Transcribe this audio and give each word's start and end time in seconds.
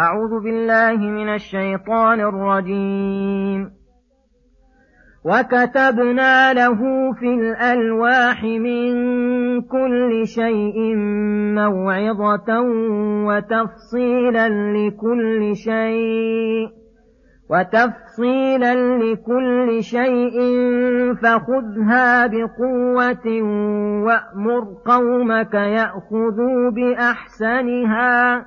أعوذ 0.00 0.42
بالله 0.44 0.96
من 0.96 1.34
الشيطان 1.34 2.20
الرجيم. 2.20 3.70
وكتبنا 5.24 6.52
له 6.52 6.78
في 7.12 7.34
الألواح 7.34 8.44
من 8.44 8.92
كل 9.62 10.22
شيء 10.24 10.96
موعظة 11.54 12.60
وتفصيلا 13.28 14.48
لكل 14.48 15.56
شيء 15.56 16.68
وتفصيلا 17.50 18.74
لكل 18.98 19.82
شيء 19.82 20.38
فخذها 21.14 22.26
بقوة 22.26 23.42
وأمر 24.06 24.64
قومك 24.86 25.54
يأخذوا 25.54 26.70
بأحسنها. 26.70 28.46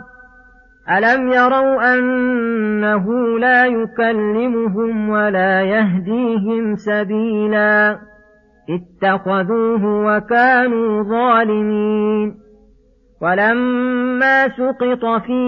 الم 0.97 1.27
يروا 1.27 1.93
انه 1.93 3.05
لا 3.39 3.65
يكلمهم 3.65 5.09
ولا 5.09 5.61
يهديهم 5.61 6.75
سبيلا 6.75 7.99
اتخذوه 8.69 9.85
وكانوا 10.05 11.03
ظالمين 11.03 12.35
ولما 13.21 14.47
سقط 14.47 15.21
في 15.25 15.41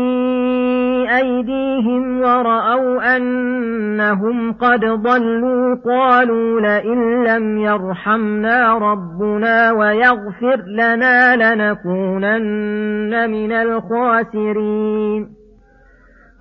أيديهم 1.17 2.21
ورأوا 2.21 3.17
أنهم 3.17 4.53
قد 4.53 4.79
ضلوا 4.79 5.75
قالوا 5.85 6.61
لئن 6.61 7.23
لم 7.23 7.57
يرحمنا 7.57 8.77
ربنا 8.77 9.71
ويغفر 9.71 10.63
لنا 10.67 11.35
لنكونن 11.35 13.29
من 13.29 13.51
الخاسرين. 13.51 15.42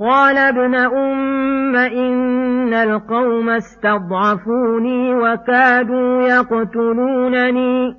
قال 0.00 0.38
ابن 0.38 0.74
أم 0.74 1.76
إن 1.76 2.74
القوم 2.74 3.50
استضعفوني 3.50 5.14
وكادوا 5.14 6.22
يقتلونني 6.22 7.94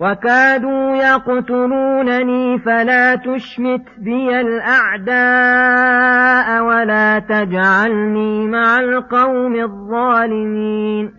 وكادوا 0.00 0.96
يقتلونني 0.96 2.58
فلا 2.58 3.14
تشمت 3.14 3.84
بي 3.98 4.40
الأعداء 4.40 5.12
ولا 6.64 7.18
تجعلني 7.18 8.46
مع 8.48 8.78
القوم 8.78 9.54
الظالمين. 9.54 11.12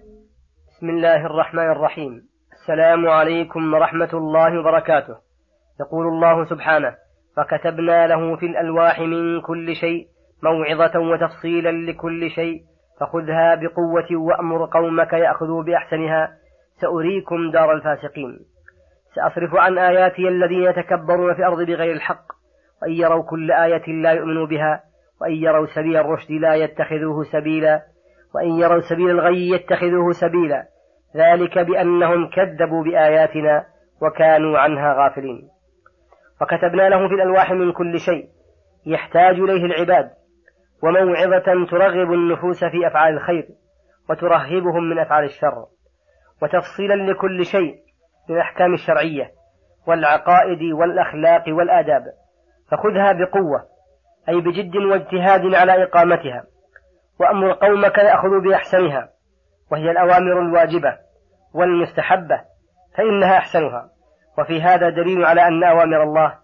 بسم 0.67 0.89
الله 0.89 1.25
الرحمن 1.25 1.71
الرحيم. 1.71 2.21
السلام 2.53 3.07
عليكم 3.07 3.73
ورحمة 3.73 4.09
الله 4.13 4.59
وبركاته. 4.59 5.15
يقول 5.79 6.07
الله 6.07 6.45
سبحانه 6.45 7.02
فكتبنا 7.37 8.07
له 8.07 8.35
في 8.35 8.45
الألواح 8.45 8.99
من 8.99 9.41
كل 9.41 9.75
شيء 9.75 10.07
موعظة 10.43 10.99
وتفصيلا 10.99 11.91
لكل 11.91 12.29
شيء 12.29 12.61
فخذها 12.99 13.55
بقوة 13.55 14.21
وأمر 14.21 14.65
قومك 14.65 15.13
يأخذوا 15.13 15.63
بأحسنها 15.63 16.31
سأريكم 16.81 17.51
دار 17.51 17.71
الفاسقين. 17.71 18.39
سأصرف 19.15 19.55
عن 19.55 19.77
آياتي 19.77 20.27
الذين 20.27 20.63
يتكبرون 20.63 21.33
في 21.33 21.39
الأرض 21.39 21.61
بغير 21.61 21.93
الحق 21.93 22.23
وإن 22.81 22.91
يروا 22.91 23.23
كل 23.23 23.51
آية 23.51 24.01
لا 24.01 24.11
يؤمنوا 24.11 24.47
بها 24.47 24.83
وإن 25.21 25.33
يروا 25.33 25.67
سبيل 25.75 25.97
الرشد 25.97 26.31
لا 26.31 26.55
يتخذوه 26.55 27.23
سبيلا 27.23 27.81
وإن 28.35 28.59
يروا 28.59 28.81
سبيل 28.81 29.09
الغي 29.09 29.49
يتخذوه 29.49 30.11
سبيلا. 30.11 30.63
ذلك 31.15 31.59
بأنهم 31.59 32.29
كذبوا 32.29 32.83
بآياتنا 32.83 33.65
وكانوا 34.01 34.59
عنها 34.59 34.93
غافلين. 34.93 35.41
وكتبنا 36.43 36.89
له 36.89 37.07
في 37.07 37.13
الألواح 37.13 37.51
من 37.51 37.71
كل 37.71 37.99
شيء 37.99 38.29
يحتاج 38.85 39.35
إليه 39.35 39.65
العباد 39.65 40.09
وموعظة 40.83 41.67
ترغب 41.71 42.13
النفوس 42.13 42.59
في 42.59 42.87
أفعال 42.87 43.13
الخير 43.13 43.47
وترهبهم 44.09 44.83
من 44.89 44.99
أفعال 44.99 45.23
الشر 45.23 45.65
وتفصيلا 46.41 47.11
لكل 47.11 47.45
شيء 47.45 47.75
من 48.29 48.35
الأحكام 48.35 48.73
الشرعية 48.73 49.31
والعقائد 49.87 50.61
والأخلاق 50.73 51.43
والآداب. 51.47 52.03
فخذها 52.71 53.11
بقوة 53.11 53.63
أي 54.29 54.41
بجد 54.41 54.75
واجتهاد 54.75 55.53
على 55.53 55.83
إقامتها 55.83 56.43
وأمر 57.19 57.53
قومك 57.53 57.97
يأخذوا 57.97 58.41
بأحسنها 58.41 59.09
وهي 59.71 59.91
الأوامر 59.91 60.41
الواجبة 60.41 60.97
والمستحبة 61.53 62.41
فإنها 62.97 63.37
أحسنها. 63.37 63.92
وفي 64.39 64.61
هذا 64.61 64.89
دليل 64.89 65.25
على 65.25 65.47
أن 65.47 65.63
أوامر 65.63 66.03
الله 66.03 66.37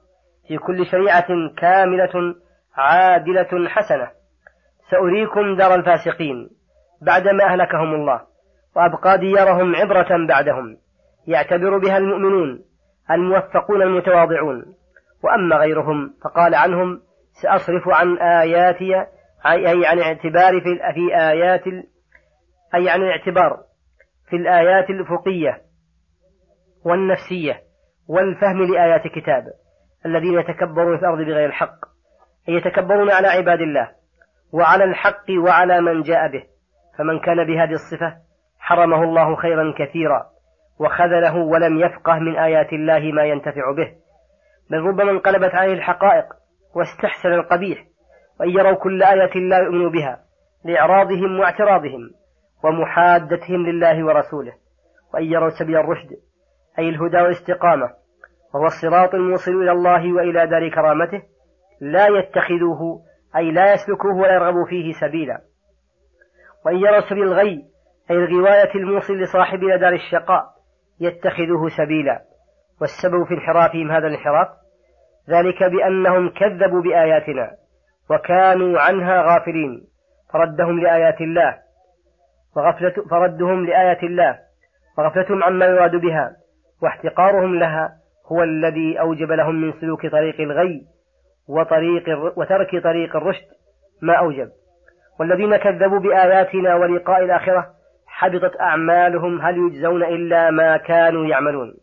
في 0.47 0.57
كل 0.57 0.85
شريعة 0.85 1.27
كاملة 1.57 2.35
عادلة 2.75 3.69
حسنة. 3.69 4.11
سأريكم 4.91 5.55
دار 5.55 5.75
الفاسقين 5.75 6.49
بعدما 7.01 7.43
أهلكهم 7.43 7.93
الله 7.93 8.21
وأبقى 8.75 9.17
ديارهم 9.17 9.75
عبرة 9.75 10.27
بعدهم 10.27 10.77
يعتبر 11.27 11.77
بها 11.77 11.97
المؤمنون 11.97 12.63
الموفقون 13.11 13.81
المتواضعون. 13.81 14.65
وأما 15.23 15.55
غيرهم 15.55 16.13
فقال 16.23 16.55
عنهم 16.55 17.01
سأصرف 17.41 17.87
عن 17.87 18.17
آياتي 18.17 18.95
أي 19.45 19.85
عن 19.85 19.99
اعتبار 19.99 20.61
في, 20.61 21.15
آيات 21.15 21.67
أي 22.75 22.89
عن 22.89 23.01
الاعتبار 23.01 23.57
في 24.29 24.35
الآيات 24.35 24.89
الأفقية 24.89 25.61
والنفسية. 26.85 27.68
والفهم 28.09 28.63
لآيات 28.63 29.07
كتاب 29.07 29.43
الذين 30.05 30.39
يتكبرون 30.39 30.97
في 30.97 31.03
الأرض 31.03 31.17
بغير 31.17 31.45
الحق 31.45 31.85
أي 32.49 32.53
يتكبرون 32.53 33.11
على 33.11 33.27
عباد 33.27 33.61
الله 33.61 33.91
وعلى 34.53 34.83
الحق 34.83 35.25
وعلى 35.45 35.81
من 35.81 36.01
جاء 36.01 36.27
به 36.27 36.43
فمن 36.97 37.19
كان 37.19 37.47
بهذه 37.47 37.71
الصفة 37.71 38.13
حرمه 38.59 39.03
الله 39.03 39.35
خيرا 39.35 39.73
كثيرا 39.77 40.25
وخذله 40.79 41.35
ولم 41.37 41.79
يفقه 41.79 42.19
من 42.19 42.35
آيات 42.35 42.73
الله 42.73 43.11
ما 43.11 43.23
ينتفع 43.23 43.71
به 43.77 43.91
بل 44.71 44.77
ربما 44.77 45.11
انقلبت 45.11 45.55
عليه 45.55 45.73
الحقائق 45.73 46.25
واستحسن 46.75 47.33
القبيح 47.33 47.85
وأن 48.39 48.49
يروا 48.49 48.73
كل 48.73 49.03
آية 49.03 49.39
لا 49.49 49.57
يؤمنوا 49.57 49.89
بها 49.89 50.19
لإعراضهم 50.65 51.39
واعتراضهم 51.39 52.11
ومحادتهم 52.63 53.65
لله 53.65 54.05
ورسوله 54.05 54.53
وأن 55.13 55.23
يروا 55.23 55.49
سبيل 55.49 55.77
الرشد 55.77 56.09
أي 56.79 56.89
الهدى 56.89 57.17
والاستقامة 57.17 57.98
وهو 58.53 58.65
الصراط 58.65 59.13
الموصل 59.13 59.51
إلى 59.51 59.71
الله 59.71 60.13
وإلى 60.13 60.47
دار 60.47 60.69
كرامته 60.69 61.21
لا 61.81 62.07
يتخذوه 62.07 63.01
أي 63.35 63.51
لا 63.51 63.73
يسلكوه 63.73 64.15
ولا 64.15 64.33
يرغبوا 64.33 64.65
فيه 64.65 64.93
سبيلا. 65.01 65.41
وإن 66.65 66.77
يروا 66.77 67.09
سبيل 67.09 67.23
الغي 67.23 67.65
أي 68.11 68.15
الغواية 68.15 68.75
الموصل 68.75 69.13
لصاحب 69.13 69.63
إلى 69.63 69.77
دار 69.77 69.93
الشقاء 69.93 70.43
يتخذوه 70.99 71.69
سبيلا. 71.77 72.21
والسبب 72.81 73.23
في 73.27 73.33
انحرافهم 73.33 73.91
هذا 73.91 74.07
الانحراف 74.07 74.47
ذلك 75.29 75.63
بأنهم 75.63 76.29
كذبوا 76.29 76.81
بآياتنا 76.81 77.51
وكانوا 78.09 78.79
عنها 78.79 79.21
غافلين. 79.21 79.89
فردهم 80.33 80.79
لآيات 80.79 81.21
الله 81.21 81.57
وغفلة 82.55 82.93
فردهم 83.09 83.65
لآيات 83.65 84.03
الله 84.03 84.39
وغفلتهم 84.97 85.43
عما 85.43 85.65
يراد 85.65 85.91
بها 85.91 86.35
واحتقارهم 86.81 87.55
لها 87.59 87.97
هو 88.31 88.43
الذي 88.43 88.99
أوجب 88.99 89.31
لهم 89.31 89.55
من 89.55 89.73
سلوك 89.81 90.07
طريق 90.07 90.41
الغي 90.41 90.81
وطريق 91.47 92.03
وترك 92.37 92.83
طريق 92.83 93.15
الرشد 93.15 93.47
ما 94.01 94.13
أوجب. 94.13 94.49
والذين 95.19 95.57
كذبوا 95.57 95.99
بآياتنا 95.99 96.75
ولقاء 96.75 97.23
الآخرة 97.23 97.67
حبطت 98.07 98.59
أعمالهم 98.61 99.41
هل 99.41 99.57
يجزون 99.57 100.03
إلا 100.03 100.51
ما 100.51 100.77
كانوا 100.77 101.25
يعملون. 101.25 101.73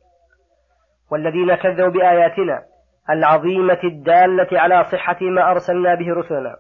والذين 1.11 1.55
كذبوا 1.55 1.89
بآياتنا 1.89 2.63
العظيمة 3.11 3.81
الدالة 3.85 4.61
على 4.61 4.85
صحة 4.85 5.19
ما 5.21 5.51
أرسلنا 5.51 5.95
به 5.95 6.13
رسلنا 6.13 6.57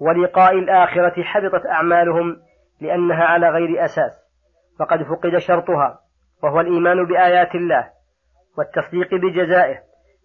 ولقاء 0.00 0.52
الآخرة 0.52 1.22
حبطت 1.22 1.66
أعمالهم 1.66 2.36
لأنها 2.80 3.24
على 3.24 3.48
غير 3.48 3.84
أساس. 3.84 4.30
فقد 4.80 5.02
فقد 5.02 5.38
شرطها 5.38 5.98
وهو 6.42 6.60
الإيمان 6.60 7.06
بآيات 7.06 7.54
الله 7.54 7.88
والتصديق 8.58 9.14
بجزائه 9.14 9.78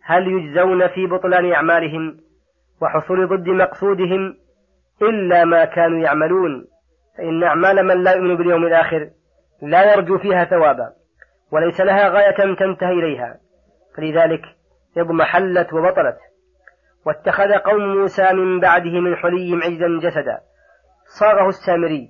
هل 0.04 0.28
يجزون 0.28 0.88
في 0.88 1.08
بطلان 1.08 1.54
أعمالهم 1.54 2.18
وحصول 2.82 3.28
ضد 3.28 3.50
مقصودهم 3.50 4.38
إلا 5.02 5.46
ما 5.46 5.66
كانوا 5.66 6.00
يعملون؟ 6.00 6.68
فإن 7.18 7.44
أعمال 7.44 7.84
من 7.86 8.04
لا 8.04 8.12
يؤمن 8.12 8.38
باليوم 8.38 8.66
الآخر 8.66 9.10
لا 9.62 9.94
يرجو 9.94 10.18
فيها 10.18 10.46
ثوابا 10.46 10.94
وليس 11.52 11.82
لها 11.82 12.10
غاية 12.10 12.56
تنتهي 12.56 12.94
إليها. 12.94 13.40
فلذلك 13.98 14.42
اضمحلت 14.98 15.74
وبطلت. 15.74 16.18
واتخذ 17.06 17.54
قوم 17.54 17.98
موسى 17.98 18.34
من 18.34 18.60
بعده 18.60 19.00
من 19.00 19.16
حليهم 19.16 19.64
عجزا 19.64 20.10
جسدا. 20.10 20.40
صاغه 21.06 21.48
السامري 21.48 22.10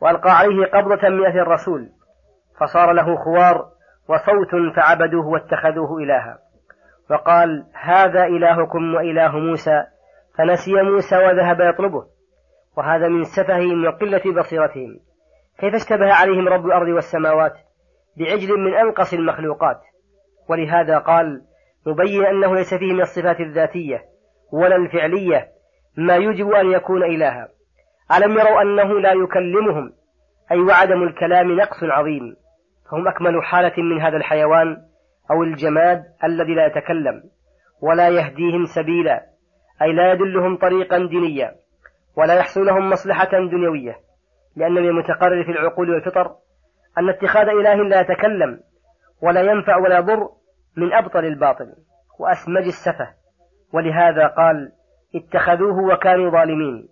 وألقى 0.00 0.30
عليه 0.30 0.66
قبضة 0.66 1.08
من 1.08 1.26
أثر 1.26 1.42
الرسول 1.42 1.88
فصار 2.60 2.92
له 2.92 3.16
خوار 3.16 3.70
وصوت 4.10 4.74
فعبدوه 4.76 5.26
واتخذوه 5.26 5.98
إلها. 5.98 6.38
وقال 7.10 7.66
هذا 7.74 8.24
إلهكم 8.24 8.94
وإله 8.94 9.38
موسى 9.38 9.84
فنسي 10.38 10.82
موسى 10.82 11.16
وذهب 11.16 11.60
يطلبه. 11.60 12.06
وهذا 12.76 13.08
من 13.08 13.24
سفههم 13.24 13.84
وقلة 13.84 14.22
بصيرتهم. 14.38 15.00
كيف 15.58 15.74
اشتبه 15.74 16.12
عليهم 16.14 16.48
رب 16.48 16.66
الأرض 16.66 16.88
والسماوات؟ 16.88 17.52
بعجل 18.16 18.58
من 18.58 18.74
أنقص 18.74 19.14
المخلوقات. 19.14 19.80
ولهذا 20.48 20.98
قال 20.98 21.42
مبين 21.86 22.26
أنه 22.26 22.54
ليس 22.54 22.74
فيه 22.74 22.92
من 22.92 23.00
الصفات 23.00 23.40
الذاتية 23.40 24.02
ولا 24.52 24.76
الفعلية 24.76 25.48
ما 25.96 26.16
يجب 26.16 26.50
أن 26.50 26.72
يكون 26.72 27.02
إلها. 27.02 27.48
ألم 28.16 28.38
يروا 28.38 28.62
أنه 28.62 29.00
لا 29.00 29.12
يكلمهم؟ 29.12 29.92
أي 30.52 30.60
وعدم 30.60 31.02
الكلام 31.02 31.52
نقص 31.52 31.82
عظيم. 31.82 32.36
فهم 32.90 33.08
أكمل 33.08 33.42
حالة 33.42 33.82
من 33.82 34.00
هذا 34.00 34.16
الحيوان 34.16 34.76
أو 35.30 35.42
الجماد 35.42 36.02
الذي 36.24 36.54
لا 36.54 36.66
يتكلم 36.66 37.22
ولا 37.82 38.08
يهديهم 38.08 38.64
سبيلا 38.64 39.26
أي 39.82 39.92
لا 39.92 40.12
يدلهم 40.12 40.56
طريقا 40.56 40.98
دينيا 40.98 41.54
ولا 42.16 42.34
يحصل 42.34 42.66
لهم 42.66 42.90
مصلحة 42.90 43.30
دنيوية 43.30 43.96
لأن 44.56 44.72
من 44.72 44.88
المتقرر 44.88 45.44
في 45.44 45.50
العقول 45.50 45.90
والفطر 45.90 46.36
أن 46.98 47.08
اتخاذ 47.08 47.48
إله 47.48 47.74
لا 47.74 48.00
يتكلم 48.00 48.60
ولا 49.22 49.40
ينفع 49.40 49.76
ولا 49.76 49.98
يضر 49.98 50.28
من 50.76 50.92
أبطل 50.92 51.24
الباطل 51.24 51.66
وأسمج 52.20 52.62
السفة. 52.62 53.08
ولهذا 53.72 54.26
قال 54.26 54.72
اتخذوه 55.14 55.94
وكانوا 55.94 56.30
ظالمين 56.30 56.88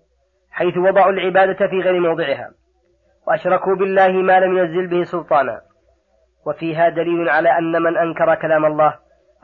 حيث 0.50 0.76
وضعوا 0.76 1.12
العبادة 1.12 1.66
في 1.66 1.80
غير 1.80 2.00
موضعها 2.00 2.50
وأشركوا 3.26 3.74
بالله 3.74 4.08
ما 4.08 4.40
لم 4.40 4.58
ينزل 4.58 4.86
به 4.86 5.02
سلطانا. 5.02 5.60
وفيها 6.46 6.88
دليل 6.88 7.29
على 7.29 7.58
أن 7.58 7.82
من 7.82 7.96
أنكر 7.96 8.35
كلام 8.35 8.64
الله 8.64 8.94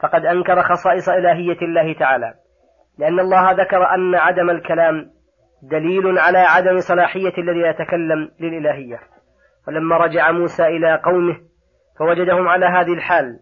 فقد 0.02 0.26
أنكر 0.26 0.62
خصائص 0.62 1.08
إلهية 1.08 1.58
الله 1.62 1.92
تعالى 1.92 2.34
لأن 2.98 3.20
الله 3.20 3.50
ذكر 3.52 3.94
أن 3.94 4.14
عدم 4.14 4.50
الكلام 4.50 5.10
دليل 5.62 6.18
على 6.18 6.38
عدم 6.38 6.78
صلاحية 6.78 7.32
الذي 7.38 7.60
يتكلم 7.60 8.30
للإلهية. 8.40 9.00
ولما 9.68 9.96
رجع 9.96 10.30
موسى 10.30 10.66
إلى 10.66 11.00
قومه 11.04 11.36
فوجدهم 11.98 12.48
على 12.48 12.66
هذه 12.66 12.92
الحال 12.92 13.38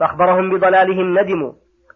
وأخبرهم 0.00 0.50
بضلالهم 0.50 1.18
ندموا 1.18 1.52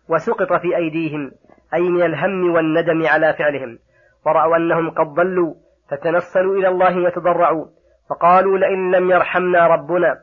وسقط 0.08 0.52
في 0.52 0.76
أيديهم 0.76 1.30
أي 1.74 1.80
من 1.80 2.02
الهم 2.02 2.54
والندم 2.54 3.06
على 3.06 3.34
فعلهم. 3.34 3.78
ورأوا 4.26 4.56
أنهم 4.56 4.90
قد 4.90 5.06
ضلوا 5.06 5.54
فتنصلوا 5.90 6.56
إلى 6.56 6.68
الله 6.68 7.04
وتضرعوا 7.04 7.66
فقالوا 8.10 8.58
لئن 8.58 8.90
لم 8.90 9.10
يرحمنا 9.10 9.66
ربنا 9.66 10.20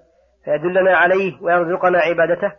فيدلنا 0.48 0.98
عليه 0.98 1.42
ويرزقنا 1.42 2.00
عبادته 2.00 2.54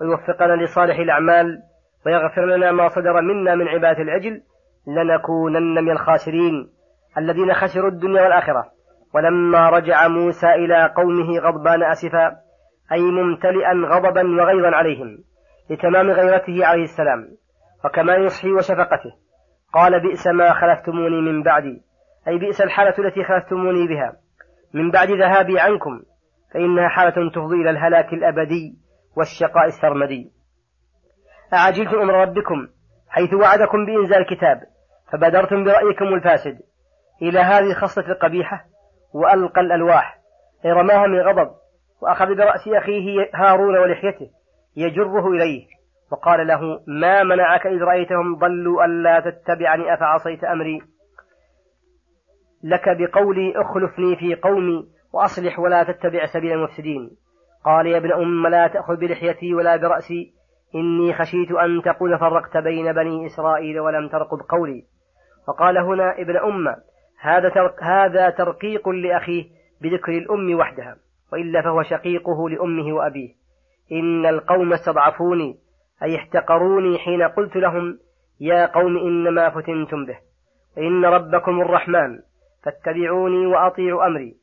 ويوفقنا 0.00 0.62
لصالح 0.62 0.98
الأعمال 0.98 1.62
ويغفر 2.06 2.46
لنا 2.46 2.72
ما 2.72 2.88
صدر 2.88 3.20
منا 3.20 3.54
من 3.54 3.68
عبادة 3.68 4.02
العجل 4.02 4.42
لنكونن 4.86 5.84
من 5.84 5.90
الخاسرين 5.90 6.70
الذين 7.18 7.54
خسروا 7.54 7.90
الدنيا 7.90 8.22
والآخرة. 8.22 8.64
ولما 9.14 9.70
رجع 9.70 10.08
موسى 10.08 10.46
إلى 10.46 10.92
قومه 10.96 11.38
غضبان 11.38 11.82
أسفا 11.82 12.36
أي 12.92 13.02
ممتلئا 13.02 13.72
غضبا 13.86 14.42
وغيظا 14.42 14.76
عليهم 14.76 15.18
لتمام 15.70 16.10
غيرته 16.10 16.66
عليه 16.66 16.82
السلام 16.82 17.28
وكمال 17.84 18.24
نصحه 18.24 18.48
وشفقته. 18.48 19.12
قال 19.74 20.00
بئس 20.00 20.26
ما 20.26 20.52
خلفتموني 20.52 21.20
من 21.20 21.42
بعدي. 21.42 21.82
أي 22.28 22.38
بئس 22.38 22.60
الحالة 22.60 22.94
التي 22.98 23.24
خلفتموني 23.24 23.88
بها. 23.88 24.12
من 24.74 24.90
بعد 24.90 25.10
ذهابي 25.10 25.60
عنكم 25.60 26.02
فإنها 26.54 26.88
حالة 26.88 27.30
تفضي 27.30 27.54
إلى 27.54 27.70
الهلاك 27.70 28.12
الأبدي 28.12 28.78
والشقاء 29.16 29.66
السرمدي. 29.66 30.32
أعجلتم 31.52 31.98
أمر 31.98 32.14
ربكم 32.14 32.68
حيث 33.08 33.34
وعدكم 33.34 33.86
بإنزال 33.86 34.26
كتاب 34.36 34.60
فبادرتم 35.12 35.64
برأيكم 35.64 36.04
الفاسد. 36.04 36.58
إلى 37.22 37.38
هذه 37.38 37.70
الخصلة 37.70 38.08
القبيحة 38.08 38.64
وألقى 39.14 39.60
الألواح 39.60 40.18
رماها 40.66 41.06
من 41.06 41.20
غضب 41.20 41.50
وأخذ 42.02 42.26
برأس 42.26 42.68
أخيه 42.68 43.30
هارون 43.34 43.78
ولحيته 43.78 44.30
يجره 44.76 45.28
إليه 45.28 45.66
وقال 46.12 46.46
له 46.46 46.60
ما 46.86 47.22
منعك 47.22 47.66
إذ 47.66 47.82
رأيتهم 47.82 48.36
ضلوا 48.38 48.84
ألا 48.84 49.20
تتبعني؟ 49.20 49.94
أفعصيت 49.94 50.44
أمري؟ 50.44 50.80
لك 52.64 52.84
بقولي 52.98 53.52
اخلفني 53.56 54.16
في 54.16 54.34
قومي 54.34 54.88
وأصلح 55.12 55.58
ولا 55.58 55.82
تتبع 55.82 56.26
سبيل 56.26 56.52
المفسدين. 56.52 57.10
قال 57.64 57.86
يا 57.86 57.98
ابن 57.98 58.12
أم 58.12 58.46
لا 58.46 58.66
تأخذ 58.66 58.96
بلحيتي 58.96 59.54
ولا 59.54 59.76
برأسي. 59.76 60.32
إني 60.74 61.14
خشيت 61.14 61.52
أن 61.52 61.82
تقول 61.82 62.18
فرقت 62.18 62.56
بين 62.56 62.92
بني 62.92 63.26
إسرائيل 63.26 63.80
ولم 63.80 64.08
ترقب 64.08 64.38
قولي. 64.48 64.84
وقال 65.48 65.78
هنا 65.78 66.20
ابن 66.20 66.36
أم 66.36 66.76
هذا 67.20 67.52
هذا 67.82 68.30
ترقيق 68.30 68.88
لأخيه 68.88 69.44
بذكر 69.82 70.12
الأم 70.12 70.58
وحدها 70.58 70.96
وإلا 71.32 71.62
فهو 71.62 71.82
شقيقه 71.82 72.48
لأمه 72.50 72.92
وأبيه. 72.92 73.34
إن 73.92 74.26
القوم 74.26 74.72
استضعفوني 74.72 75.58
أي 76.02 76.16
احتقروني 76.16 76.98
حين 76.98 77.22
قلت 77.22 77.56
لهم 77.56 77.98
يا 78.40 78.66
قوم 78.66 78.96
إنما 78.96 79.50
فتنتم 79.50 80.06
به. 80.06 80.18
إن 80.78 81.04
ربكم 81.04 81.60
الرحمن 81.60 82.18
فاتبعوني 82.64 83.46
وأطيعوا 83.46 84.06
أمري. 84.06 84.39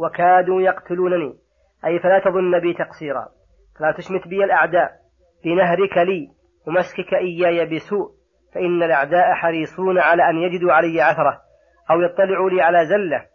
وكادوا 0.00 0.62
يقتلونني. 0.62 1.34
أي 1.84 1.98
فلا 1.98 2.18
تظن 2.18 2.60
بي 2.60 2.74
تقصيرا. 2.74 3.28
فلا 3.78 3.92
تشمت 3.92 4.28
بي 4.28 4.44
الأعداء. 4.44 4.90
بنهرك 5.44 5.96
لي 5.96 6.28
ومسكك 6.66 7.14
إياي 7.14 7.66
بسوء. 7.66 8.10
فإن 8.54 8.82
الأعداء 8.82 9.34
حريصون 9.34 9.98
على 9.98 10.30
أن 10.30 10.36
يجدوا 10.36 10.72
علي 10.72 11.02
عثرة 11.02 11.40
أو 11.90 12.00
يطلعوا 12.00 12.50
لي 12.50 12.62
على 12.62 12.86
زلة. 12.86 13.26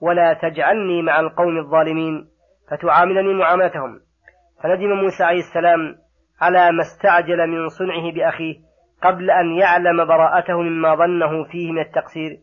ولا 0.00 0.32
تجعلني 0.32 1.02
مع 1.02 1.20
القوم 1.20 1.58
الظالمين. 1.58 2.28
فتعاملني 2.70 3.34
معاملتهم. 3.34 4.00
فندم 4.62 4.92
موسى 4.92 5.24
عليه 5.24 5.38
السلام 5.38 5.96
على 6.40 6.72
ما 6.72 6.80
استعجل 6.80 7.46
من 7.46 7.68
صنعه 7.68 8.12
بأخيه 8.14 8.54
قبل 9.02 9.30
أن 9.30 9.58
يعلم 9.58 10.04
براءته 10.04 10.60
مما 10.60 10.94
ظنه 10.94 11.44
فيه 11.44 11.72
من 11.72 11.80
التقصير. 11.80 12.38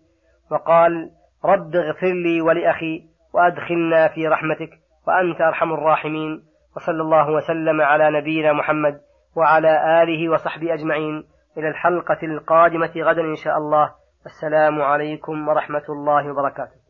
وقال 0.51 1.12
رب 1.46 1.75
اغفر 1.75 2.13
لي 2.13 2.41
ولأخي 2.41 3.16
وأدخلنا 3.38 4.08
في 4.08 4.27
رحمتك 4.27 4.70
وأنت 5.08 5.41
أرحم 5.41 5.74
الراحمين. 5.74 6.44
وصلى 6.75 7.01
الله 7.01 7.32
وسلم 7.32 7.82
على 7.82 8.12
نبينا 8.20 8.53
محمد 8.53 9.00
وعلى 9.36 10.03
آله 10.03 10.29
وصحبه 10.29 10.74
أجمعين. 10.74 11.24
إلى 11.58 11.67
الحلقة 11.70 12.17
القادمة 12.24 12.91
غدا 12.98 13.22
إن 13.22 13.36
شاء 13.36 13.58
الله. 13.58 13.91
السلام 14.25 14.82
عليكم 14.82 15.48
ورحمة 15.48 15.84
الله 15.89 16.32
وبركاته. 16.32 16.87